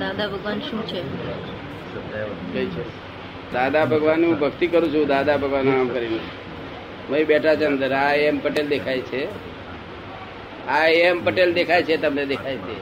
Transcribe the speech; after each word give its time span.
દાદા 0.00 0.26
ભગવાન 0.28 0.60
શું 0.60 0.86
છે? 0.86 1.02
દાદા 3.52 3.84
ભગવાન 3.84 4.24
હું 4.24 4.38
ભક્તિ 4.38 4.66
કરું 4.66 4.94
છું 4.94 5.06
દાદા 5.06 5.36
ભગવાન 5.36 5.66
નામ 5.66 5.88
કરીને. 5.88 6.18
ભાઈ 7.10 7.24
બેઠા 7.24 7.54
છે 7.54 7.64
અંદર. 7.64 7.92
આ 7.92 8.14
એમ 8.14 8.38
પટેલ 8.38 8.68
દેખાય 8.68 9.00
છે. 9.00 9.28
આ 10.68 10.86
એમ 10.86 11.24
પટેલ 11.24 11.52
દેખાય 11.52 11.82
છે 11.82 11.96
તમને 11.96 12.26
દેખાય 12.26 12.56
છે. 12.56 12.76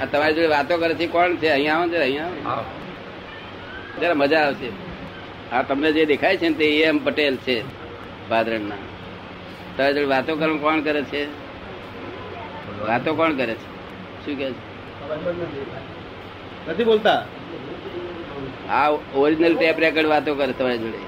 આ 0.00 0.04
તમારી 0.04 0.34
જોડે 0.34 0.46
વાતો 0.46 0.76
કરે 0.76 0.94
છે 0.94 1.06
કોણ 1.06 1.36
છે? 1.36 1.48
અહીંયા 1.48 1.74
આવો 1.74 1.88
જરા 1.88 2.00
અહીંયા 2.00 2.24
આવો. 2.24 2.64
જરા 4.00 4.14
મજા 4.14 4.38
આવશે. 4.38 4.70
આ 5.52 5.62
તમને 5.62 5.92
જે 5.92 6.04
દેખાય 6.04 6.36
છે 6.36 6.48
ને 6.48 6.54
તે 6.54 6.82
એમ 6.82 7.04
પટેલ 7.04 7.36
છે 7.36 7.62
ભાદરણના 8.28 8.76
તમારી 9.76 9.94
જોડે 9.94 10.06
વાતો 10.06 10.36
કરવા 10.36 10.56
કોણ 10.56 10.80
કરે 10.80 11.02
છે? 11.02 11.24
વાતો 12.88 13.14
કોણ 13.14 13.36
કરે 13.36 13.54
છે? 13.54 13.76
શું 14.26 14.38
કહે 14.38 14.50
છે? 14.50 14.65
નથી 16.68 16.84
બોલતા? 16.84 17.26
આ 18.70 18.90
ઓરિજિનલ 19.14 19.56
ટેપ 19.56 19.78
રેકર્ડ 19.78 20.06
વાતો 20.06 20.34
કરે 20.34 20.52
તમારી 20.52 20.78
જોડે. 20.78 20.98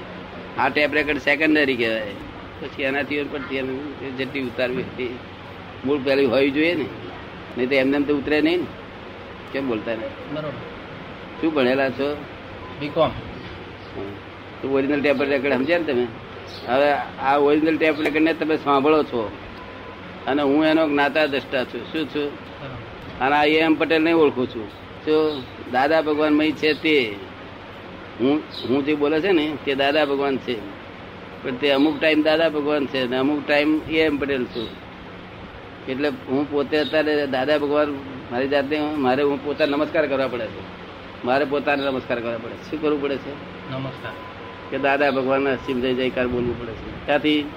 આ 0.57 0.69
ટેપ 0.69 0.93
રેકર્ડ 0.93 1.17
સેકન્ડરી 1.17 1.75
કહેવાય. 1.75 2.11
પછી 2.61 2.83
એનાથી 2.83 3.21
ઉપરથી 3.21 3.57
એનું 3.57 4.17
જેટલી 4.17 4.41
ઉતારવી 4.41 4.83
હતી 4.83 5.19
મૂળ 5.85 5.99
પહેલી 6.05 6.25
હોવી 6.25 6.51
જોઈએ 6.51 6.75
ને. 6.75 6.85
નહીં 7.57 7.69
તો 7.69 7.75
એમને 7.75 7.97
એમ 7.97 8.03
તો 8.03 8.17
ઉતરે 8.17 8.41
નહીં 8.41 8.59
ને. 8.59 8.65
કેમ 9.53 9.67
બોલતા 9.67 9.91
નહીં 9.91 10.33
બરોબર. 10.33 10.49
શું 11.41 11.53
ભણેલા 11.53 11.89
છો? 11.89 12.25
બીકોમ 12.79 13.09
તો 14.61 14.69
ઓરિજિનલ 14.69 15.01
ટેપ 15.01 15.21
રેકર્ડ 15.21 15.53
સમજ્યા 15.53 15.77
ને 15.77 15.83
તમે? 15.83 16.07
હવે 16.67 16.91
આ 17.19 17.37
ઓરિજિનલ 17.37 17.77
ટેપ 17.77 18.01
રેકર્ડને 18.01 18.33
તમે 18.33 18.57
સાંભળો 18.57 19.03
છો. 19.03 19.31
અને 20.27 20.41
હું 20.41 20.65
એનો 20.65 20.89
જ્ઞાતા 20.89 21.25
દ્રષ્ટા 21.25 21.63
છું. 21.63 21.85
શું 21.91 22.05
છું? 22.09 22.31
અને 23.21 23.35
આ 23.35 23.43
એમ 23.43 23.75
પટેલ 23.75 24.03
ને 24.03 24.11
ઓળખું 24.13 24.47
છું. 24.49 24.69
તો 25.05 25.41
દાદા 25.71 26.01
ભગવાન 26.01 26.33
મય 26.33 26.51
છે 26.51 26.73
તે. 26.73 27.15
હું 28.19 28.41
હું 28.69 28.85
જે 28.85 28.95
બોલે 28.95 29.21
છે 29.21 29.31
ને 29.31 29.57
તે 29.65 29.75
દાદા 29.75 30.05
ભગવાન 30.05 30.37
છે. 30.37 30.59
પણ 31.43 31.55
તે 31.55 31.71
અમુક 31.71 31.99
ટાઈમ 31.99 32.21
દાદા 32.21 32.49
ભગવાન 32.49 32.85
છે 32.85 33.07
ને 33.07 33.17
અમુક 33.17 33.47
ટાઈમ 33.47 33.81
એમ 33.91 34.17
પટેલ 34.17 34.45
છું. 34.45 34.89
એટલે 35.87 36.09
હું 36.09 36.51
પોતે 36.51 36.77
અત્યારે 36.77 37.27
દાદા 37.27 37.57
ભગવાન 37.57 37.91
મારી 38.31 38.47
જાતે 38.47 38.79
મારે 38.79 39.23
હું 39.23 39.45
પોતા 39.45 39.65
નમસ્કાર 39.65 40.07
કરવા 40.07 40.27
પડે 40.27 40.45
છે. 40.45 40.79
મારે 41.25 41.45
પોતાને 41.45 41.85
નમસ્કાર 41.85 42.19
કરવા 42.19 42.37
પડે 42.37 42.69
શું 42.69 42.81
કરવું 42.81 43.01
પડે 43.01 43.17
છે? 43.17 43.31
નમસ્કાર. 43.73 44.11
કે 44.71 44.77
દાદા 44.77 45.11
ભગવાન 45.11 45.49
અસીમ 45.49 45.81
જય 45.81 45.93
જયકાર 45.93 46.27
બોલવું 46.27 46.61
પડે 46.61 46.71
છે. 46.71 47.05
ત્યાંથી 47.05 47.49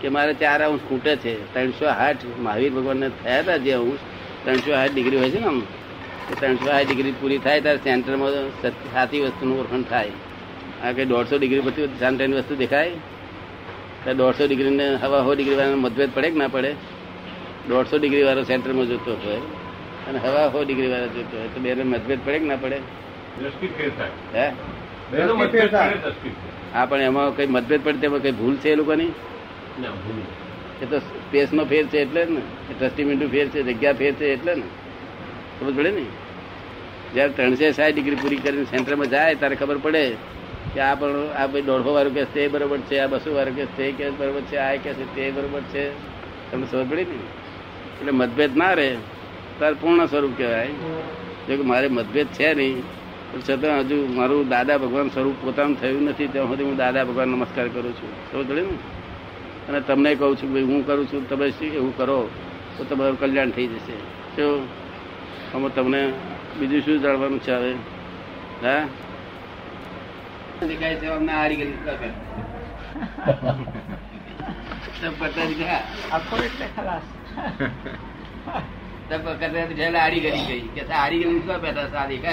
કે 0.00 0.08
મારે 0.08 0.34
ચાર 0.34 0.62
અંશ 0.62 0.80
ખૂટે 0.88 1.16
છે. 1.16 1.54
ત્રણસો 1.54 1.86
આઠ 1.86 2.16
મહાવીર 2.38 2.72
ભગવાનને 2.72 3.08
થયા 3.08 3.38
હતા 3.38 3.56
જે 3.56 3.72
અંશ 3.72 3.98
ત્રણસો 4.44 4.70
આઠ 4.72 4.94
ડિગ્રી 4.94 5.18
હોય 5.18 5.30
છે 5.30 5.40
ને 5.40 5.46
આમ 5.46 5.58
એ 6.30 6.34
ત્રણસો 6.40 6.70
આઠ 6.70 6.88
ડિગ્રી 6.88 7.14
પૂરી 7.20 7.38
થાય 7.38 7.60
ત્યારે 7.60 7.80
સેન્ટરમાં 7.84 8.32
સાચી 8.94 9.20
વસ્તુનું 9.20 9.60
ઓળખણ 9.60 9.82
થાય. 9.82 10.12
આ 10.84 10.92
કે 10.92 11.04
દોઢસો 11.04 11.38
ડિગ્રી 11.38 11.60
પછી 11.60 11.88
સેન્ટરની 11.98 12.38
વસ્તુ 12.38 12.54
દેખાય 12.56 12.92
તો 14.04 14.14
દોઢસો 14.14 14.46
ડિગ્રીને 14.46 14.86
હવા 15.02 15.22
સો 15.24 15.34
ડિગ્રી 15.34 15.56
વાળાનો 15.56 15.76
મતભેદ 15.76 16.10
પડે 16.14 16.30
કે 16.30 16.38
ના 16.38 16.48
પડે? 16.48 16.72
દોઢસો 17.68 17.96
ડિગ્રી 17.98 18.22
વાળો 18.22 18.42
સેન્ટરમાં 18.42 18.86
જોતો 18.86 19.12
હોય 19.24 19.40
અને 20.08 20.18
હવા 20.18 20.48
સો 20.52 20.64
ડિગ્રી 20.64 20.90
વાળો 20.90 21.08
જોતો 21.08 21.34
હોય 21.36 21.48
તો 21.54 21.60
બેનો 21.60 21.84
મતભેદ 21.84 22.20
પડે 22.24 22.38
કે 22.38 22.46
ના 22.46 22.56
પડે? 22.56 22.78
હે? 24.34 24.46
બેનો 25.12 25.34
મતભેદ 25.34 25.70
થાય. 25.70 25.96
હા 26.74 26.86
પણ 26.86 27.00
એમાં 27.02 27.36
કઈ 27.36 27.46
મતભેદ 27.46 27.80
પડે 27.84 27.98
તેમાં 27.98 28.20
કઈ 28.20 28.32
ભૂલ 28.32 28.56
છે 28.56 28.72
એ 28.72 28.76
લોકોની? 28.76 29.10
ભૂલ. 29.78 30.47
એ 30.82 30.86
તો 30.86 30.98
સ્પેસ 30.98 31.52
નો 31.52 31.64
ફેર 31.64 31.86
છે 31.86 31.98
એટલે 31.98 32.26
જ 32.26 32.30
ને. 32.30 32.40
ટ્રસ્ટીમેન્ટ 32.78 33.30
ફેર 33.30 33.48
છે, 33.48 33.62
જગ્યા 33.62 33.92
ફેર 33.92 34.12
છે 34.12 34.32
એટલે 34.32 34.54
ને. 34.54 34.62
ખબર 35.60 35.72
પડે 35.72 35.90
ને? 35.90 36.02
જયારે 37.14 37.32
ત્રણસો 37.32 37.70
સાઠ 37.72 37.94
ડિગ્રી 37.94 38.16
પૂરી 38.16 38.36
કરીને 38.36 38.64
સેન્ટરમાં 38.64 39.10
જાય, 39.10 39.34
ત્યારે 39.34 39.56
ખબર 39.56 39.76
પડે 39.76 40.10
કે 40.74 40.80
આ 40.80 40.94
પણ, 40.94 41.30
આ 41.36 41.46
ભાઈ 41.46 41.62
દોઢસો 41.62 41.92
વાળું 41.94 42.14
કેસ 42.14 42.26
તે 42.34 42.48
બરોબર 42.48 42.78
છે, 42.78 42.98
આ 42.98 43.06
બસો 43.06 43.34
વાળું 43.34 43.56
કેસ 43.56 43.68
તે 43.76 43.92
કે 43.92 44.10
બરોબર 44.10 44.40
છે, 44.40 44.56
આ 44.56 44.76
કેસ 44.76 44.96
તે 45.14 45.30
બરોબર 45.30 45.60
છે. 45.60 45.90
તમને 46.50 46.66
ખબર 46.66 46.84
પડી 46.84 47.04
ને? 47.04 47.14
એટલે 48.00 48.10
મતભેદ 48.10 48.56
ના 48.56 48.72
રહે. 48.72 48.96
તાર 49.58 49.74
પૂર્ણ 49.74 50.06
સ્વરૂપ 50.06 50.30
કહેવાય. 50.36 50.66
જો 51.48 51.56
કે 51.56 51.62
મારે 51.62 51.88
મતભેદ 51.88 52.26
છે 52.26 52.54
નહીં, 52.54 52.82
પણ 53.32 53.40
છતાં 53.40 53.80
હજુ 53.80 54.06
મારું 54.14 54.48
દાદા 54.48 54.78
ભગવાન 54.78 55.08
સ્વરૂપ 55.08 55.34
પોતાનું 55.42 55.80
થયું 55.80 56.02
નથી, 56.02 56.26
ત્યાં 56.26 56.46
સુધી 56.46 56.64
હું 56.64 56.76
દાદા 56.76 57.04
ભગવાન 57.04 57.28
નમસ્કાર 57.28 57.68
કરું 57.68 57.92
છું. 57.92 58.32
ખબર 58.32 58.42
પડે 58.42 58.62
ને? 58.62 58.68
અને 59.68 59.80
તમને 59.80 60.14
કહું 60.14 60.36
છું 60.36 60.52
ભાઈ 60.52 60.62
હું 60.62 60.86
કરું 60.86 61.06
છું 61.12 61.28
તમે 61.28 61.50
શું 61.50 61.74
એવું 61.74 61.96
કરો 61.96 62.30
તો 62.78 62.84
તમારું 62.84 63.20
કલ્યાણ 63.20 63.50
થઈ 63.50 63.66
જશે. 63.66 63.92
શું 64.36 64.66
આમાં 65.54 65.74
તમને 65.74 66.12
બીજું 66.58 66.80
શું 66.80 67.02
જાણવાનું 67.02 67.40
છે 67.40 67.52
હવે? 67.52 67.72
હા? 68.62 68.88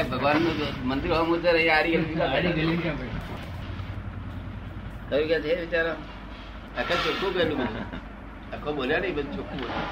ભગવાનનું 0.09 0.57
મંદિર 0.83 1.11
હોમ 1.11 1.31
ઉતરે 1.31 1.49
એ 1.49 1.69
ગયેલી 2.51 2.77
શું 5.09 5.27
કે 5.27 5.39
છે 5.39 5.61
વિચારો? 5.61 5.93
આખા 6.77 6.97
ચોખ્ખું 7.05 7.31
કહેલું 7.35 7.57
બધું. 7.57 7.85
આખો 8.53 8.69
બોલ્યા 8.73 8.99
નહીં 8.99 9.15
બધું 9.15 9.35
ચોખ્ખું 9.37 9.59
બોલ્યા. 9.59 9.87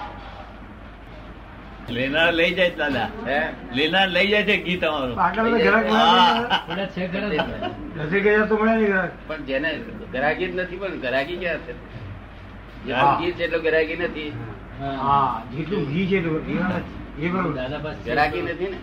લેનાર 1.89 2.29
લઈ 2.33 2.51
જાય 2.53 2.75
દાદા. 2.77 3.07
હે? 3.27 3.39
લેનાર 3.73 4.07
લઈ 4.09 4.27
જાય 4.31 4.43
છે 4.43 4.55
ગીત 4.65 4.83
અમારું 4.83 5.17
આગળ 5.19 5.49
તો 5.51 5.57
ગ્રાહક 5.65 5.85
મળે 5.85 5.97
હા. 5.97 6.59
નહીં. 7.29 7.49
નથી 8.05 8.21
ગયા 8.21 8.45
તો 8.45 8.55
મળે 8.57 8.73
નહીં 8.75 8.87
ગ્રાહક. 8.87 9.11
પણ 9.27 9.45
જેને 9.45 9.69
ગરાગી 10.13 10.47
જ 10.47 10.61
નથી 10.61 10.77
પણ 10.77 10.99
ગરાગી 11.05 11.37
ક્યાં 11.37 11.61
છે. 11.65 11.73
ઘી 13.19 13.33
છે 13.33 13.43
એટલો 13.43 13.59
ગરાગી 13.59 13.95
નથી. 13.95 14.31
હા 14.79 15.43
જેટલું 15.51 15.85
ઘી 15.91 16.07
છે 16.07 16.17
એટલું 16.17 16.41
નથી. 16.41 16.59
એ 17.19 17.27
બરોબર. 17.29 17.53
ગરાગી 18.05 18.41
નથી 18.41 18.69
ને? 18.73 18.79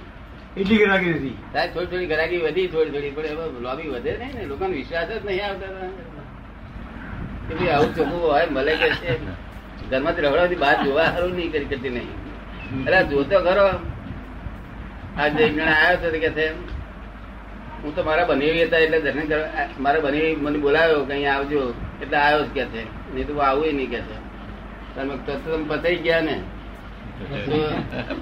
એટલી 0.56 0.78
ગ્રાહકી 0.78 1.10
નથી. 1.10 1.34
થોડી 1.55 1.87
થોડી 1.91 2.06
ગરાગી 2.06 2.39
વધી 2.39 2.69
થોડી 2.69 2.93
થોડી 2.93 3.10
પણ 3.10 3.25
એમાં 3.25 3.60
લોબી 3.66 3.89
વધે 3.89 4.12
નહીં 4.21 4.34
ને? 4.34 4.44
લોકોને 4.47 4.75
વિશ્વાસ 4.77 5.09
જ 5.09 5.19
નહીં 5.25 5.44
આવતા. 5.47 5.91
કે 7.59 7.66
આવું 7.75 7.91
ચોખ્ખું 7.97 8.21
હોય 8.25 8.47
મળે 8.56 8.72
કે 8.81 8.88
છે. 9.00 9.12
ઘરમાંથી 9.91 10.25
રખડવાથી 10.25 10.61
બહાર 10.65 10.77
જોવા 10.84 11.09
સારું 11.15 11.33
નહીં 11.37 11.50
કરી 11.53 11.69
કરતી 11.71 11.93
નહીં. 11.97 12.11
અરે 12.87 12.99
જોતો 13.11 13.37
ખરો. 13.47 13.69
આજે 15.21 15.41
એક 15.47 15.53
જણા 15.55 15.77
આવ્યો 15.77 15.97
હતો 15.99 16.09
તો 16.15 16.19
કે 16.25 16.31
છે 16.37 16.44
હું 17.83 17.91
તો 17.94 18.00
મારા 18.09 18.28
બનેવી 18.31 18.65
હતા 18.66 18.83
એટલે 18.84 18.99
દર્શન 19.05 19.27
કરવા 19.31 19.66
મારા 19.84 20.05
બનેવી 20.06 20.37
મને 20.44 20.59
બોલાવ્યો 20.65 21.03
કે 21.09 21.12
અહીંયા 21.15 21.39
આવજો. 21.39 21.62
એટલે 22.03 22.16
આવ્યો 22.16 22.44
જ 22.47 22.50
કે 22.56 22.65
છે 22.72 22.83
નહીં 23.15 23.27
તો 23.28 23.33
આવું 23.49 23.75
નહીં 23.78 23.91
કે 23.93 24.00
છે 24.09 24.16
તમે 24.94 25.15
તમે 25.27 25.65
પતાઈ 25.71 25.99
ગયા 26.05 26.22
ને. 26.28 26.37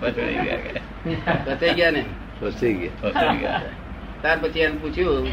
પતાઈ 0.01 0.39
ગયા 0.47 1.93
ને. 1.97 2.03
પતાઈ 2.41 2.75
ગયા. 3.43 3.71
ત્યાર 4.23 4.39
પછી 4.43 4.63
એને 4.67 4.77
પૂછ્યું 4.83 5.27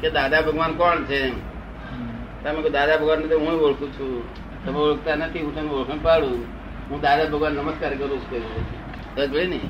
કે 0.00 0.08
દાદા 0.16 0.42
ભગવાન 0.46 0.72
કોણ 0.80 1.00
છે? 1.08 1.20
તમે 2.42 2.70
દાદા 2.70 2.96
ભગવાન 3.00 3.28
તો 3.30 3.36
હું 3.38 3.54
ઓળખું 3.66 3.90
છું. 3.96 4.22
તમે 4.64 4.78
ઓળખતા 4.78 5.16
નથી 5.16 5.42
હું 5.46 5.54
તમને 5.56 5.72
ઓળખાણ 5.80 6.02
પાડું. 6.06 6.40
હું 6.90 6.98
દાદા 7.00 7.30
ભગવાન 7.32 7.52
નમસ્કાર 7.58 7.92
કરું 8.00 8.20
છું 8.30 8.42
ને? 9.52 9.60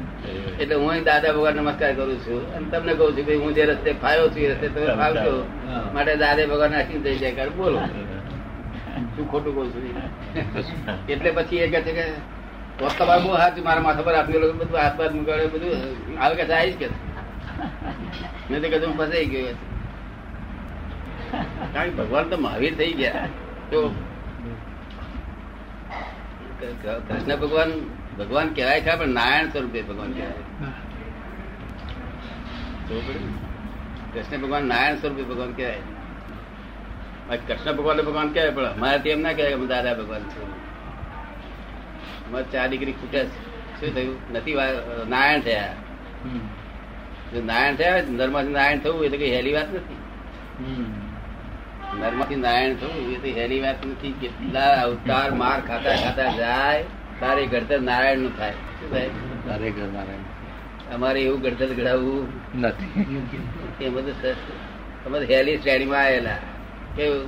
એટલે 0.60 0.74
હું 0.74 1.04
દાદા 1.04 1.32
ભગવાન 1.36 1.54
નમસ્કાર 1.56 1.92
કરું 1.98 2.18
છું. 2.24 2.40
અને 2.56 2.66
તમને 2.72 2.92
કહું 2.98 3.10
છું 3.16 3.24
કે 3.26 3.34
હું 3.42 3.50
જે 3.56 3.62
રસ્તે 3.70 3.90
ફાયો 4.02 4.28
છું 4.32 4.42
એ 4.42 4.48
રસ્તે 4.52 4.66
તમે 4.74 4.86
ફાવશો 5.00 5.34
માટે 5.94 6.12
દાદા 6.22 6.46
ભગવાન 6.52 6.76
આખી 6.80 7.00
થઈ 7.06 7.18
જાય 7.22 7.34
કારણ 7.38 7.56
બોલો 7.56 7.78
શું 9.16 9.24
ખોટું 9.32 9.52
કહું 9.56 9.66
છું? 9.72 9.82
એટલે 11.08 11.30
પછી 11.30 11.62
એ 11.64 11.68
કહે 11.74 11.80
છે 11.88 11.92
કે 11.98 12.04
તો 12.78 13.04
બાબુ 13.10 13.28
બહુ 13.28 13.36
હાથ 13.42 13.58
મારા 13.66 13.84
માથા 13.88 14.06
પર 14.06 14.14
આપેલો 14.20 14.46
બધું 14.60 14.78
હાથ 14.84 14.96
બાદ 15.00 15.12
મુકાડે 15.18 15.46
બધું 15.54 15.72
આવે 16.22 16.34
કે 16.40 16.44
જ 16.48 16.74
કે? 16.80 16.88
નહીં 18.50 18.60
તો 18.62 18.68
કે 18.72 18.78
હું 18.86 18.96
ફસાઈ 19.00 19.28
ગયો 19.34 19.54
કારણ 21.74 21.92
ભગવાન 21.96 22.24
તો 22.28 22.36
મહાવીર 22.38 22.74
થઈ 22.74 22.92
ગયા. 22.92 23.26
તો 23.70 23.80
કૃષ્ણ 27.08 27.34
ભગવાન 27.36 27.70
ભગવાન 28.18 28.48
કહેવાય 28.56 28.80
છે 28.80 28.92
પણ 29.00 29.14
નારાયણ 29.18 29.48
સ્વરૂપે 29.48 29.80
ભગવાન 29.82 30.10
કહેવાય? 30.12 30.44
કૃષ્ણ 34.12 34.40
ભગવાન 34.44 34.64
નારાયણ 34.70 35.00
સ્વરૂપે 35.02 35.24
ભગવાન 35.30 35.52
કહેવાય 35.52 35.82
કૃષ્ણ 37.48 37.72
ભગવાન 37.78 37.98
ભગવાન 38.08 38.28
કહેવાય 38.34 38.54
પણ 38.56 38.68
અમારાથી 38.72 39.14
એમ 39.14 39.20
ના 39.26 39.34
કહેવાય 39.38 39.56
કે 39.62 39.66
દાદા 39.72 39.94
ભગવાન 40.00 40.24
છે 40.32 40.40
અમારે 42.26 42.46
ચાર 42.52 42.66
ડિગ્રી 42.68 42.96
ખૂટે 43.00 43.20
છે. 43.22 43.38
શું 43.78 43.90
થયું? 43.94 44.16
નથી 44.32 44.56
નારાયણ 45.12 45.42
થયા. 45.46 45.74
જો 47.32 47.38
નારાયણ 47.50 47.78
થયા 47.80 48.02
નર્મદ 48.18 48.46
નારાયણ 48.56 48.82
થવું 48.84 49.00
એટલે 49.06 49.18
કઈ 49.22 49.32
હેલી 49.36 49.54
વાત 49.56 49.70
નથી. 49.74 50.00
નરમાંથી 52.00 52.36
નારાયણ 52.36 52.74
થયું 52.74 53.12
એ 53.12 53.16
તો 53.24 53.40
હેલી 53.40 53.60
વાત 53.60 53.86
નથી. 53.86 54.12
કેટલા 54.20 54.82
અવતાર 54.82 55.30
માર 55.42 55.60
ખાતા 55.60 55.96
ખાતા 55.96 56.30
જાય 56.36 56.82
તારે 57.20 57.46
ઘડતર 57.46 57.80
નારાયણનું 57.80 58.38
થાય. 58.38 58.50
શું 58.50 58.90
થાય? 58.90 59.08
તારે 59.46 59.70
ઘર 59.70 59.88
નારાયણ. 59.94 60.30
અમારે 60.94 61.20
એવું 61.22 61.40
ઘડતર 61.40 61.70
ઘડાવવું 61.74 62.22
નથી. 62.60 63.06
એ 63.80 63.88
બધું 63.88 64.14
અમારે 65.06 65.24
હેલી 65.24 65.56
શ્રેણીમાં 65.56 66.04
આવેલા. 66.04 66.38
કેવું? 66.96 67.26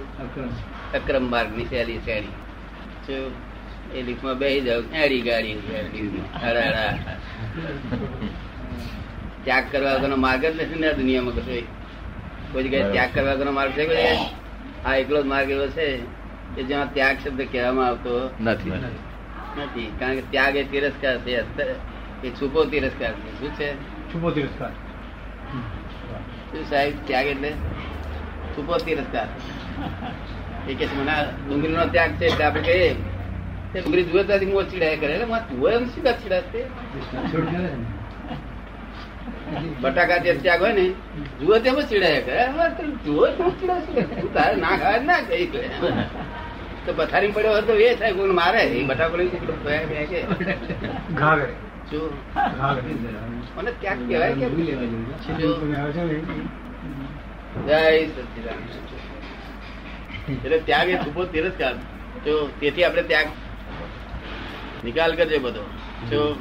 અક્રમ 0.93 1.25
માર્ગની 1.31 1.67
હેલી 1.73 1.99
શ્રેણી. 1.99 2.35
શું? 3.07 3.33
એ 3.95 4.03
લીફમાં 4.03 4.39
બેસી 4.39 4.61
જાવ 4.61 4.83
એડી 5.05 5.21
ગાડી. 5.21 5.57
હડા. 6.45 6.93
ત્યાગ 9.45 9.65
કરવા 9.73 10.17
માર્ગ 10.17 10.43
જ 10.47 10.63
નથી 10.63 10.81
ને 10.81 10.93
દુનિયામાં 10.93 11.35
કશો 11.35 11.59
કોઈ 12.53 12.65
જગ્યાએ 12.65 12.93
ત્યાગ 12.93 13.11
કરવા 13.15 13.53
માર્ગ 13.53 13.73
છે 13.73 13.87
કોઈ? 13.87 14.17
આ 14.85 14.95
એકલો 14.95 15.23
જ 15.23 15.27
માર્ગ 15.27 15.51
એવો 15.51 15.67
છે 15.67 15.97
કે 16.55 16.63
જ્યાં 16.63 16.95
ત્યાગ 16.95 17.17
શબ્દ 17.25 17.43
કહેવામાં 17.53 17.87
આવતો 17.87 18.31
નથી. 18.41 18.71
નથી. 18.71 19.93
કારણ 20.01 20.15
કે 20.15 20.23
ત્યાગ 20.31 20.57
એ 20.57 20.65
તિરસ્કાર 20.65 21.19
છે. 21.19 21.37
અત્યારે 21.37 21.75
એ 22.25 22.31
છુપો 22.31 22.65
તિરસ્કાર 22.65 23.13
છે. 23.13 23.41
શું 23.41 23.51
છે? 23.55 23.75
છુપો 24.13 24.31
તિરસ્કાર. 24.31 24.71
શું 26.53 26.71
સાહેબ 26.71 26.95
ત્યાગ 27.05 27.27
એટલે? 27.27 27.51
છુપો 28.57 28.77
તિરસ્કાર. 28.77 29.27
એ 30.69 30.75
કે 30.75 30.87
મને 30.87 31.11
આ 31.11 31.25
ડુંગળીનો 31.25 31.87
ત્યાગ 31.87 32.11
છે 32.11 32.27
એટલે 32.27 32.45
આપણે 32.45 32.63
કહીએ. 32.63 32.95
તે 33.73 33.81
ડુંગળી 33.81 34.03
જુએ 34.03 34.25
ત્યાંથી 34.25 34.47
મોં 34.47 34.71
કરે. 34.71 34.87
એટલે 34.87 35.25
તું 35.25 35.71
એમ 35.71 35.85
શું 35.85 36.05
ચીડાશે? 36.05 36.65
બટાકા 39.81 40.17
જે 40.17 40.35
ત્યાગ 40.35 40.63
હોય 40.63 40.73
ને 40.73 40.89
જુઓ 41.41 41.59
તેમ 41.59 41.81
ચીડાય 41.81 42.23
કરે. 42.23 42.45
તું 43.05 44.33
તારે 44.33 44.57
ના 44.57 44.69
ખાવા 44.69 45.03
ના 45.05 45.21
કઈ 45.21 45.47
કહે. 45.47 45.69
તો. 46.87 46.93
પથારી 46.97 47.31
પડ્યો 47.31 47.53
હોય 47.53 47.63
તો 47.63 47.73
એ 47.73 47.95
થાય 47.95 48.13
કોઈને 48.13 48.35
મારે. 48.35 48.63
એ 48.63 48.85
બટાકો 48.85 49.17
લઈ 49.17 49.29
ટુકડો 49.29 49.53
ફે- 49.53 49.87
ફેંકે. 49.87 50.23
ઘા 51.15 51.35
કરે 51.37 51.53
શું 51.91 52.11
ઘા 52.35 52.75
કરે 52.75 52.93
મને 53.57 53.71
ત્યાગ 53.81 54.09
કહેવાય 54.09 54.33
કે 54.33 54.41
છેલ્લે 54.41 55.55
તમે 55.61 55.77
આવે 55.77 55.93
છે 55.93 56.03
ને. 56.03 56.15
જય 57.67 58.07
સચિદાન 58.07 58.61
એટલે 60.45 60.59
ત્યાગ 60.59 60.89
એ 60.89 60.97
છુપો 60.97 61.25
તિરસ્કાર 61.25 61.75
જો 62.27 62.49
તેથી 62.61 62.85
આપણે 62.85 63.03
ત્યાગ 63.03 63.27
નિકાલ 64.85 65.15
કરજો 65.15 65.39
બધો. 65.39 65.63
જો. 66.11 66.35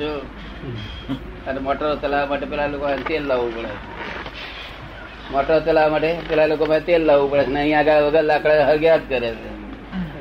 જો. 0.00 0.20
અને 1.48 1.60
મોટરો 1.66 1.96
ચલાવવા 2.02 2.30
માટે 2.30 2.46
પેલા 2.52 2.66
લોકો 2.72 2.86
તેલ 3.08 3.24
લાવવું 3.30 3.52
પડે. 3.56 3.72
મોટરો 5.32 5.56
ચલાવવા 5.66 5.92
માટે 5.94 6.10
પેલા 6.28 6.46
લોકો 6.52 6.64
તેલ 6.88 7.02
લાવવું 7.08 7.30
પડે 7.30 7.46
ને 7.54 7.60
અહીંયા 7.60 7.80
આગળ 7.80 8.06
વગર 8.06 8.24
લાકડા 8.30 8.66
હળગ્યા 8.68 8.96
જ 8.96 9.08
કરે 9.08 9.30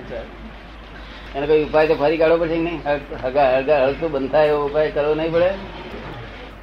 છે. 0.09 0.19
એને 1.35 1.45
કોઈ 1.47 1.63
ઉપાય 1.63 1.87
તો 1.87 1.95
ફરી 1.95 2.17
કાઢવો 2.17 2.37
પડશે 2.37 2.57
નહીં? 2.57 2.79
હગા 3.23 3.47
હળગા 3.55 3.79
હળતું 3.83 4.11
બંધ 4.11 4.31
થાય 4.31 4.47
એવો 4.47 4.65
ઉપાય 4.69 4.91
કરવો 4.91 5.13
નહીં 5.19 5.31
પડે? 5.33 5.49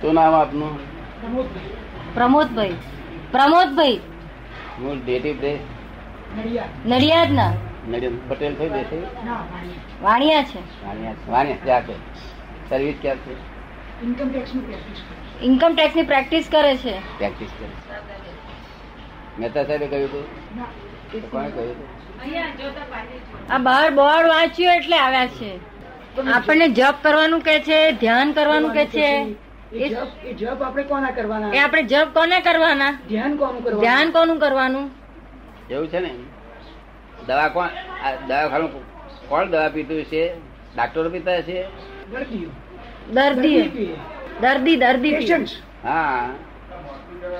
શું 0.00 0.14
નામ 0.14 0.34
આપનું? 0.34 0.72
પ્રમોદભાઈ. 2.14 2.76
પ્રમોદભાઈ. 3.32 4.00
હું 4.78 4.94
ડેટી 5.04 5.34
પ્લેસ 5.40 5.60
નડિયાદ 6.86 7.30
ના 7.32 7.52
નડિયાદ. 7.88 8.16
પટેલ 8.28 8.54
થઈ 8.58 8.68
દેશે 8.68 8.98
વાણિયા 10.02 10.44
છે. 10.50 10.60
વાણિયા 10.84 11.16
વાણિયા 11.32 11.64
ક્યાં 11.64 11.84
છે. 11.88 11.96
સર્વિસ 12.68 12.96
ક્યાં 13.02 13.18
છે? 13.24 13.34
ઇન્કમ 14.02 15.74
ટેક્સની 15.74 16.02
પ્રેક્ટિસ 16.02 16.48
કરે 16.50 16.76
છે. 16.76 16.94
પ્રેક્ટિસ 17.18 17.50
કરે 17.58 17.68
મહેતા 19.38 19.64
સાહેબે 19.64 19.86
કહ્યું 19.86 20.08
હતું? 20.08 20.24
કોણે 21.30 21.50
કહ્યું 21.50 21.70
હતું? 21.74 21.88
આ 23.50 23.58
બહાર 23.58 23.90
બોર્ડ 24.00 24.28
વાંચ્યું 24.28 24.74
એટલે 24.74 24.96
આવ્યા 24.98 25.26
છે. 25.26 25.50
આપણને 26.34 26.68
જપ 26.68 26.96
કરવાનું 27.02 27.40
કે 27.40 27.54
છે 27.60 27.78
ધ્યાન 27.92 28.32
કરવાનું 28.32 28.72
કે 28.72 28.84
છે? 28.86 29.08
એ 29.72 29.88
જપ 30.34 30.62
આપણે 30.62 30.82
કોના 30.82 31.10
કરવાના? 31.10 31.52
એ 31.52 31.58
આપણે 31.58 31.82
જપ 31.82 32.08
કોને 32.14 32.40
કરવાના? 32.40 32.92
ધ્યાન 33.08 33.36
કોનું 33.36 33.62
કરવાનું? 33.62 33.80
ધ્યાન 33.80 34.10
કોનું 34.10 34.38
કરવાનું? 34.38 34.90
એવું 35.70 35.88
છે 35.88 36.00
ને? 36.00 36.10
દવા 37.26 37.48
કોણ 37.48 37.70
આ 38.04 38.12
દવાખાનું 38.28 38.70
કોણ 39.28 39.50
દવા 39.50 39.68
પીતું 39.68 40.04
છે 40.04 40.22
ડાક્ટરો 40.74 41.10
પીતા 41.10 41.40
છે 41.40 41.56
દર્દીઓ. 42.12 42.50
દર્દી. 43.12 43.62
દર્દી. 44.40 44.76
દર્દી 44.76 45.12
પેશન્ટ 45.12 45.48
હા. 45.84 46.28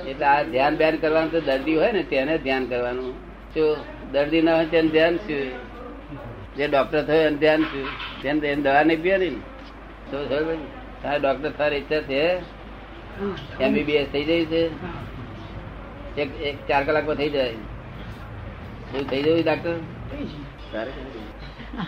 એટલે 0.07 0.25
આ 0.25 0.43
ધ્યાન 0.43 0.75
ધ્યાન 0.75 0.95
કરવાનું 0.95 1.31
તો 1.31 1.39
દર્દી 1.39 1.75
હોય 1.75 1.91
ને 1.91 2.03
તેને 2.03 2.37
ધ્યાન 2.37 2.65
કરવાનું. 2.65 3.13
જો 3.55 3.75
દર્દી 4.11 4.41
ના 4.41 4.55
હોય 4.55 4.65
તેને 4.65 4.89
ધ્યાન 4.89 5.17
શું? 5.17 5.51
જે 6.57 6.67
ડોક્ટર 6.67 7.03
થયો 7.03 7.21
એને 7.21 7.37
ધ્યાન 7.37 7.61
શું? 7.63 7.87
તેને 8.21 8.39
તેને 8.39 8.61
દવા 8.61 8.83
નહીં 8.83 9.01
પીવાની 9.01 9.29
ને. 9.29 9.37
તો 10.11 10.17
તારે 11.03 11.19
ડોક્ટર 11.19 11.49
તારી 11.49 11.75
ઈચ્છા 11.75 12.01
છે? 12.01 12.41
એમબીબીએસ 13.59 14.07
થઈ 14.11 14.23
જાય 14.23 14.45
છે? 14.45 14.69
એક 16.17 16.29
એક 16.41 16.67
ચાર 16.67 16.83
કલાકમાં 16.83 17.15
થઈ 17.15 17.29
જાય. 17.29 17.53
એવું 18.93 19.09
થઈ 19.09 19.23
જવું 19.23 19.41
ડોક્ટર 19.41 19.75
સારું 20.71 20.93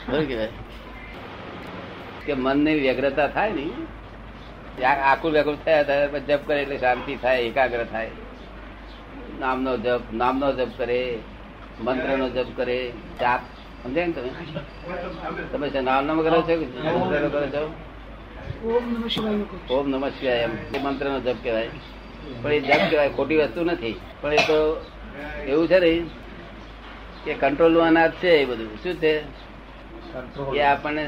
શું 0.05 0.27
કહેવાય? 0.27 0.49
કે 2.27 2.33
મનની 2.33 2.75
વ્યગ્રતા 2.75 3.27
થાય 3.27 3.51
ને 3.51 3.69
ત્યાં 4.77 5.11
આકુલ 5.11 5.31
વ્યાકુલ 5.31 5.55
થયા 5.65 5.83
ત્યારે 5.83 6.19
જપ 6.19 6.39
કરે 6.47 6.61
એટલે 6.61 6.77
શાંતિ 6.77 7.15
થાય 7.15 7.41
એકાગ્ર 7.41 7.83
થાય. 7.83 8.11
નામનો 9.39 9.77
જપ 9.77 10.01
નામનો 10.13 10.53
જપ 10.53 10.67
કરે 10.77 11.19
મંત્રનો 11.81 12.29
જપ 12.29 12.47
કરે 12.55 12.91
જાપ. 13.19 13.39
સમજાય 13.83 14.05
ને 14.05 14.13
તમે? 14.13 14.29
તમે 15.51 15.81
નામ 15.81 16.05
નામ 16.05 16.21
કરો 16.21 16.41
છો 16.41 16.55
કરો 17.29 17.47
છો? 17.47 17.63
ઓમ 19.73 19.89
નમઃ 19.89 20.09
શિવાય 20.09 20.37
એમ. 20.37 20.51
એ 20.75 20.79
મંત્રનો 20.83 21.19
જપ 21.19 21.35
કહેવાય. 21.43 21.69
પણ 22.41 22.53
એ 22.53 22.59
જપ 22.59 22.81
કહેવાય 22.89 23.09
ખોટી 23.09 23.37
વસ્તુ 23.37 23.63
નથી. 23.63 23.99
પણ 24.21 24.33
એ 24.33 24.37
તો 24.37 24.85
એવું 25.47 25.67
છે 25.67 25.79
ને 25.79 26.03
કે 27.25 27.33
કંટ્રોલનું 27.33 27.83
અનાજ 27.83 28.11
છે 28.11 28.29
એ 28.29 28.45
બધું. 28.45 28.75
શું 28.83 28.95
છે? 28.95 29.46
એ 30.53 30.61
આપણને 30.61 31.03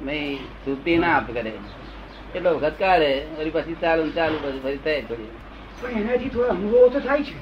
નહીં 0.00 0.38
શ્રુતિ 0.64 0.98
ના 0.98 1.16
આપ 1.16 1.26
કરે. 1.30 1.52
એટલો 2.34 2.50
વખત 2.54 2.78
કાઢે 2.78 3.10
વળી 3.38 3.50
પછી 3.50 3.74
ચાલુ 3.74 4.10
ચાલુ 4.10 4.36
પછી 4.38 4.60
ફરી 4.60 4.76
થાય 4.76 5.02
થોડી. 5.02 5.30
પણ 5.82 5.98
એનાથી 6.00 6.28
થોડા 6.28 6.50
અનુભવો 6.50 6.88
તો 6.88 7.00
થાય 7.00 7.22
છે. 7.22 7.34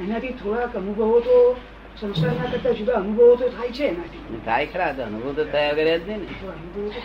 એનાથી 0.00 0.32
થોડાક 0.32 0.76
અનુભવો 0.76 1.20
તો 1.20 1.56
સંસારના 2.00 2.50
કરતા 2.52 2.72
જુદા 2.72 2.94
અનુભવો 2.94 3.36
તો 3.36 3.48
થાય 3.48 3.70
છે 3.70 3.84
એનાથી. 3.84 4.20
થાય 4.44 4.66
ખરા 4.66 4.92
તો 4.92 5.02
અનુભવ 5.02 5.32
તો 5.32 5.44
થયા 5.44 5.72
વગર 5.72 5.98
જ 5.98 6.08
નહીં 6.08 6.20
ને. 6.20 6.28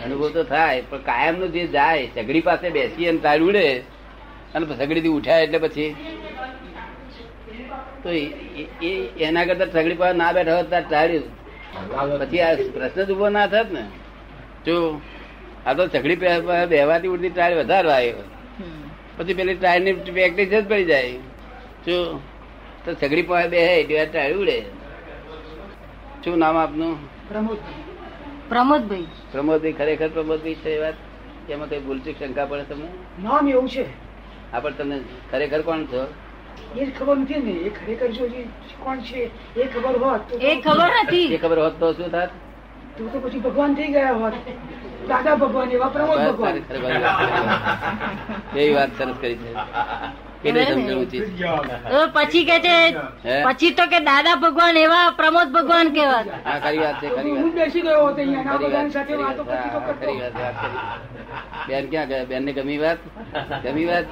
અનુભવો 0.04 0.28
તો 0.28 0.42
થાય 0.44 0.82
પણ 0.82 0.98
કાયમનું 1.02 1.52
જે 1.52 1.66
જાય 1.66 2.06
સગડી 2.06 2.40
પાસે 2.40 2.70
બેસી 2.70 3.08
અને 3.08 3.18
તાર 3.18 3.40
ઉડે 3.40 3.66
અને 4.54 4.66
સગડી 4.66 5.00
થી 5.00 5.08
ઉઠાય 5.08 5.42
એટલે 5.44 5.58
પછી 5.58 5.90
તો 8.02 8.08
એ- 8.10 9.10
એના 9.18 9.44
કરતા 9.44 9.66
સગડી 9.66 9.94
પાસે 9.94 10.16
ના 10.16 10.32
બેઠા 10.32 10.56
હોત 10.56 10.70
તાર 10.70 10.84
ટાળ્યું 10.90 11.26
પછી 11.72 12.40
આ 12.40 12.56
પ્રશ્ન 12.74 13.04
જ 13.04 13.10
ઊભો 13.12 13.28
ના 13.28 13.46
થાત 13.46 13.72
ને? 13.72 13.84
જો 14.66 15.00
આ 15.66 15.74
તો 15.74 15.86
સગડી 15.86 16.16
પાસે 16.16 16.66
બેવાથી 16.66 17.08
ઉડતી 17.08 17.30
ટાયર 17.30 17.58
વધારે 17.58 17.90
આવ્યો 17.92 18.24
પછી 19.16 19.34
પેલી 19.34 19.54
ટાયરની 19.54 19.92
પ્રેક્ટિસ 19.92 20.48
જ 20.48 20.68
પડી 20.68 20.84
જાય. 20.84 21.12
જો 21.86 22.20
તો 22.84 22.94
સગડી 22.94 23.22
પાસે 23.22 23.48
બે 23.48 23.56
એટલે 23.56 24.06
ટાયર 24.06 24.36
ઉડે. 24.36 24.58
શું 26.24 26.38
નામ 26.38 26.56
આપનું? 26.56 26.96
પ્રમોદ 27.28 27.58
પ્રમોદભાઈ. 28.48 29.06
પ્રમોદભાઈ 29.32 29.72
ખરેખર 29.72 30.08
પ્રમોદભાઈ 30.08 30.54
છે 30.54 30.70
એ 30.76 30.80
વાત? 30.80 30.94
એમાં 31.48 31.68
કઈ 31.68 31.78
ભૂલચૂક 31.78 32.16
શંકા 32.18 32.44
પડે 32.44 32.62
તમને? 32.62 32.88
નામ 33.22 33.48
એવું 33.48 33.68
છે. 33.68 33.86
આપણે 34.52 34.72
તમે 34.72 34.96
તમને 34.96 35.04
ખરેખર 35.30 35.62
કોણ 35.62 35.84
છો? 35.84 36.06
એ 36.76 36.86
ખબર 36.90 37.16
નથી 37.16 37.40
ને 37.40 37.54
એ 37.62 37.70
ખરેખર 37.72 38.08
જો 38.12 38.24
કોણ 38.80 39.02
છે 39.02 39.20
એ 39.56 39.68
ખબર 39.68 39.94
હોત 40.04 40.22
એ 40.42 40.56
ખબર 40.60 40.90
નથી 41.00 41.28
એ 41.30 41.38
ખબર 41.38 41.58
હોત 41.58 41.74
તો 41.78 41.92
શું 41.94 42.10
થાત? 42.10 42.30
તો 42.96 43.04
તો 43.08 43.18
પછી 43.20 43.40
ભગવાન 43.40 43.74
થઈ 43.74 43.90
ગયા 43.90 44.14
હોત. 44.16 44.34
દાદા 45.08 45.36
ભગવાન 45.36 45.70
એવા 45.72 45.90
પ્રમોદ 45.90 46.20
ભગવાન. 46.22 46.56
એવી 48.54 48.74
વાત 48.74 48.90
સરસ 48.96 49.16
કરી 49.18 49.38
છે? 49.38 49.50
પછી 52.14 52.44
કે 52.44 52.56
છે 52.60 52.76
પછી 53.44 53.74
તો 53.74 53.84
કે 53.86 53.98
દાદા 54.02 54.36
ભગવાન 54.38 54.76
એવા 54.78 55.06
પ્રમોદ 55.14 55.48
ભગવાન 55.50 55.92
કેવા 55.92 56.22
હા 56.44 56.58
ખરી 56.60 56.80
વાત 56.80 56.96
છે 57.00 57.08
ખરી 57.10 57.34
વાત. 57.34 57.54
બેસી 57.54 57.82
ગયો 57.82 58.06
હતો 58.06 58.20
અહીંયા 58.20 58.88
સાથે 58.90 59.14
વાતો. 59.16 59.42
કરતી. 59.44 60.20
બેન 61.68 61.84
ક્યાં 61.88 62.08
ગયા? 62.08 62.26
બેન 62.26 62.44
ને 62.44 62.52
ગમી 62.54 62.78
વાત? 62.78 63.00
ગમી 63.64 63.86
વાત? 63.86 64.06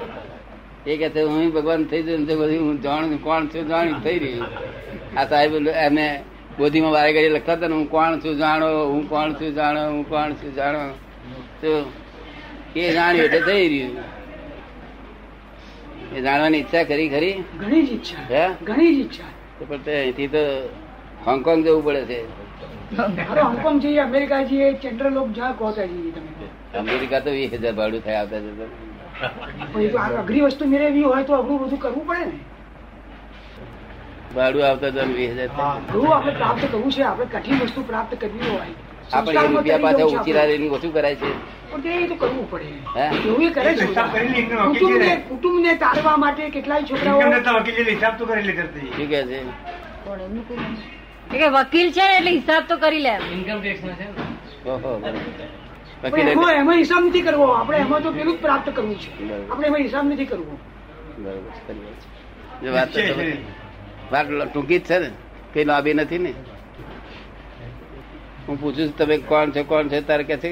એ 0.87 0.97
કે 0.97 1.09
છે 1.09 1.21
હું 1.21 1.53
ભગવાન 1.53 1.85
થઈ 1.85 2.03
જઉં 2.03 2.27
તો 2.27 2.35
બધું 2.35 2.59
હું 2.59 2.81
જાણું 2.81 3.23
કોણ 3.23 3.47
છું 3.47 3.67
જાણ્યું 3.67 4.03
થઈ 4.03 4.19
રહ્યું 4.19 4.45
આ 5.19 5.25
સાહેબ 5.25 5.67
એમને 5.67 6.23
બોધીમાં 6.57 6.91
વારે 6.91 7.13
ઘડી 7.13 7.29
લખતા 7.29 7.53
હતા 7.53 7.67
ને 7.67 7.75
હું 7.75 7.89
કોણ 7.89 8.19
છું 8.19 8.37
જાણો 8.37 8.85
હું 8.85 9.09
કોણ 9.09 9.33
છું 9.33 9.55
જાણો 9.55 9.89
હું 9.89 10.09
કોણ 10.09 10.33
છું 10.33 10.55
જાણો. 10.55 10.93
તો 11.61 11.91
એ 12.75 12.91
જાણ્યું 12.91 13.25
એટલે 13.25 13.39
થઈ 13.39 13.67
રહ્યું. 13.67 13.97
એ 16.17 16.21
જાણવાની 16.21 16.57
ઈચ્છા 16.57 16.83
કરી 16.83 17.09
ખરી? 17.09 17.43
ઘણી 17.59 17.85
જ 17.85 17.91
ઈચ્છા. 17.91 18.21
હે? 18.29 18.53
ઘણી 18.63 18.95
જ 18.95 18.99
ઈચ્છા. 18.99 19.23
પણ 19.67 19.77
તે 19.77 20.01
અહીંથી 20.01 20.27
તો 20.27 20.69
હોંગકોંગ 21.25 21.65
જવું 21.65 21.85
પડે 21.85 22.05
છે. 22.05 22.21
હોંગકોંગ 23.41 23.81
જઈએ 23.81 23.99
અમેરિકા 23.99 24.43
જઈએ 24.43 24.73
ચંદ્રલોક 24.73 25.29
જ્યાં 25.29 25.57
ત્યાં 25.57 25.87
જઈએ 25.87 26.11
તમે. 26.11 26.79
અમેરિકા 26.79 27.19
તો 27.19 27.29
વીસ 27.29 27.53
હજાર 27.53 27.73
ભાડું 27.73 28.03
થાય 28.03 28.15
આવતા 28.15 28.39
જતા. 28.39 28.90
અઘરી 30.19 30.41
વસ્તુ 30.41 30.65
મેળવવી 30.65 31.01
હોય 31.01 31.23
તો 31.23 31.33
અઘરું 31.33 31.65
બધું 31.65 31.79
કરવું 31.79 32.07
પડે 32.07 32.25
ને. 32.25 32.39
ભાડું 34.35 34.67
આવતા 34.67 34.89
જતા 34.89 35.03
વીસ 35.03 35.31
હજાર. 35.31 35.49
આપણે 36.13 36.31
પ્રાપ્ત 36.31 36.61
કરવું 36.71 36.91
છે 36.91 37.03
આપણે 37.03 37.25
કઠિન 37.25 37.59
વસ્તુ 37.59 37.81
પ્રાપ્ત 37.81 38.21
કરવી 38.21 38.49
હોય. 38.49 38.67
આપણે 39.13 39.47
રૂપિયા 39.47 39.77
પાછા 39.77 40.03
ઉચીરા 40.03 40.45
લઈને 40.45 40.69
ઓછું 40.69 40.93
કરાય 40.93 41.15
છે. 41.15 41.31
પણ 41.71 41.81
તો 42.07 42.15
કરવું 42.15 42.51
પડે. 42.51 42.65
એવું 43.27 43.51
કરે 43.51 43.75
છે. 43.75 43.85
હિસાબ 43.85 44.13
કરી 44.13 44.27
વકીલ 44.27 44.57
કુટુંબને 44.65 45.05
છે. 45.05 45.15
કુટુંબને 45.15 45.73
તારવા 45.75 46.17
માટે 46.17 46.49
કેટલાય 46.49 46.83
છોકરાઓ 46.83 47.21
ઇન્કમ 47.21 47.89
હિસાબ 47.89 48.17
તો 48.17 48.25
કરી 48.25 48.41
લે 48.41 48.53
કરતી. 48.53 48.79
શું 48.79 49.09
કે 49.09 49.23
છે? 49.23 49.39
એ 51.35 51.37
કે 51.37 51.47
વકીલ 51.47 51.91
છે 51.91 52.17
એટલે 52.17 52.31
હિસાબ 52.31 52.63
તો 52.69 52.77
કરી 52.77 52.99
લે. 52.99 53.15
ઓહો, 53.15 54.99
બરાબર. 54.99 55.09
પણ 55.09 55.17
વકીલે 55.17 55.60
એમાં 56.03 56.53
એમાં 56.55 56.77
હિસાબ 56.77 57.03
નથી 57.05 57.21
કરવો. 57.21 57.45
આપણે 57.51 57.77
એમાં 57.77 58.03
તો 58.03 58.11
પેલું 58.11 58.35
જ 58.35 58.41
પ્રાપ્ત 58.41 58.69
કરવું 58.69 58.97
છે. 58.97 59.09
આપણે 59.49 59.67
એમાં 59.67 59.81
હિસાબ 59.81 60.05
નથી 60.05 60.25
કરવો. 60.25 60.53
બરાબર, 61.17 61.51
વાત. 64.11 64.27
ટૂંકી 64.49 64.79
જ 64.79 64.83
છે 64.83 64.99
ને? 64.99 65.09
કઈ 65.53 65.65
લાભી 65.65 65.93
નથી 65.93 66.19
ને? 66.19 66.31
હું 68.47 68.57
પૂછું 68.57 68.87
છું 68.87 68.95
તમે 68.97 69.17
કોણ 69.21 69.51
છો 69.51 69.63
કોણ 69.63 69.89
છે? 69.89 70.01
તારે 70.01 70.23
કે 70.23 70.37
છે 70.37 70.49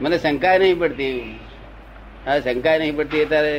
મને 0.00 0.16
શંકા 0.18 0.58
નહીં 0.58 0.78
પડતી 0.78 1.14
હા 2.26 2.40
શંકા 2.40 2.76
નહીં 2.78 2.96
પડતી 2.96 3.20
એ 3.20 3.26
તારે 3.26 3.52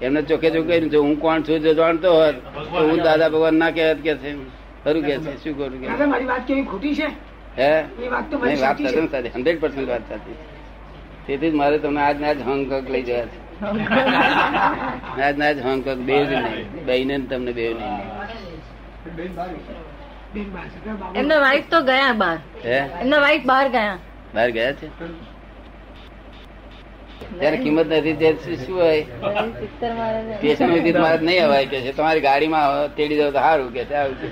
એમને 0.00 0.20
ચોખ્ખે 0.22 0.50
ચોખ્ખે 0.50 0.88
જો 0.88 1.02
હું 1.02 1.16
કોણ 1.16 1.42
છું 1.42 1.62
જો 1.62 1.72
જાણતો 1.74 2.08
હોત 2.12 2.36
તો 2.72 2.82
હું 2.82 2.98
દાદા 2.98 3.30
ભગવાન 3.30 3.56
ના 3.56 3.70
કહેત 3.70 4.02
કે 4.02 4.14
છે. 4.16 4.30
ખરું 4.84 5.02
કે 5.02 5.14
છે? 5.18 5.32
શું 5.42 5.54
કરું 5.54 5.80
કે 5.96 6.06
મારી 6.06 6.26
વાત 6.26 6.46
કેવી 6.46 6.66
ખોટી 6.66 6.94
છે? 6.94 7.08
હે? 7.56 7.72
એ 7.98 8.08
વાત 8.08 8.30
તો 8.30 8.38
મારી 8.38 8.56
પર્સન્ટ 9.56 9.88
વાત 9.88 10.04
સાચી 10.08 10.34
છે. 10.34 10.57
તેથી 11.28 11.50
જ 11.52 11.54
મારે 11.60 11.78
તમને 11.84 12.00
આજ 12.02 12.16
ના 12.24 12.32
જ 12.32 12.40
હોંગકોંગ 12.48 12.86
લઈ 12.94 13.04
જવા 13.08 13.26
છે. 13.32 13.38
આજ 15.24 15.34
ના 15.38 15.52
જ 15.52 15.58
હોંગકોંગ 15.66 16.00
બે 16.10 16.16
જ 16.28 16.30
નહીં 16.44 16.84
બહેને 16.86 17.14
તમને 17.30 17.52
બે 17.58 17.66
નહીં. 17.78 18.04
એમના 21.14 21.40
વાઈફ 21.46 21.68
તો 21.74 21.78
ગયા 21.90 22.12
બહાર 22.22 22.38
એમના 23.02 23.20
વાઈફ 23.26 23.44
બહાર 23.50 23.66
ગયા. 23.76 23.98
બહાર 24.34 24.50
ગયા 24.56 24.72
છે? 24.72 24.88
ત્યારે 27.38 27.56
કિંમત 27.62 27.92
નથી 27.92 28.16
ત્યારે 28.24 28.56
શું 28.64 28.76
હોય. 28.80 29.02
સ્ટેશન 30.34 30.68
સુધી 30.74 30.92
મારે 30.92 31.22
નહીં 31.28 31.44
અવાય 31.44 31.66
કે 31.72 31.78
છે. 31.86 31.92
તમારી 31.92 32.24
ગાડીમાં 32.28 32.66
તેડી 32.96 33.18
જાવ 33.22 33.30
તો 33.38 33.40
સારું 33.46 33.70
કે 33.78 33.82
છે 33.84 33.94
આવું 33.94 34.16
કે 34.20 34.28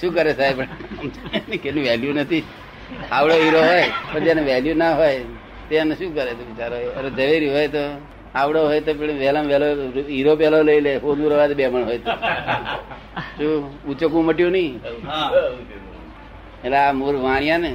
શું 0.00 0.10
કરે 0.14 0.32
સાહેબ? 0.42 0.58
કે 1.62 1.68
વેલ્યુ 1.70 2.12
નથી. 2.20 2.44
આવડો 3.12 3.34
હીરો 3.44 3.60
હોય 3.70 3.86
પણ 4.12 4.24
જેને 4.28 4.42
વેલ્યુ 4.50 4.76
ના 4.82 4.94
હોય 5.00 5.20
તેને 5.68 5.94
શું 5.96 6.14
કરે 6.14 6.32
છે 6.38 6.44
બિચારો? 6.50 6.76
અરે 6.98 7.10
ઝવેરી 7.10 7.50
હોય 7.54 7.68
તો 7.68 7.84
આવડો 8.34 8.60
હોય 8.68 8.80
તો 8.80 8.94
પેલું 8.94 9.16
વહેલા 9.18 9.42
વહેલો 9.42 9.66
હીરો 10.08 10.36
પેલો 10.36 10.62
લઈ 10.62 10.80
લે 10.80 10.92
ઓનું 10.98 11.26
રવા 11.32 11.48
બે 11.60 11.68
મણ 11.68 11.84
હોય 11.84 11.98
તો. 11.98 12.10
શું? 13.38 13.62
ઉચકવું 13.90 14.24
મટ્યું 14.24 14.52
નહીં? 14.52 14.80
એટલે 16.64 16.76
આ 16.76 16.92
મૂળ 16.92 17.16
વાણિયા 17.16 17.58
ને. 17.58 17.72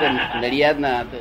તો 0.00 0.06
નડિયાદ 0.38 0.80
ના 0.80 0.98
હતો. 1.00 1.20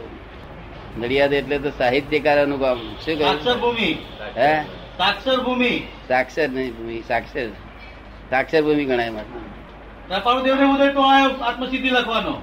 નડિયાદ 1.00 1.34
એટલે 1.34 1.58
તો 1.60 1.70
સાહિત્યકારોનું 1.78 2.60
ગામ. 2.60 2.80
શું 3.06 3.20
સાક્ષર 3.20 3.44
કહ્યું? 3.44 3.60
ભૂમિ 3.62 3.90
હે? 4.38 4.54
સાક્ષર 4.98 5.38
ભૂમિ 5.44 5.74
સાક્ષર 6.08 6.48
નહીં 6.50 6.72
ભૂમિ 6.78 7.04
સાક્ષર. 7.08 7.50
સાક્ષર 8.30 8.62
ભૂમિ 8.62 8.86
ગણાય 8.86 9.10
માટે 9.10 9.40
કૃપાળુ 10.10 10.42
દેવને 10.46 10.66
ઉદય 10.74 10.88
તો 10.94 11.02
આત્મસિદ્ધિ 11.02 11.90
લખવાનો. 11.90 12.34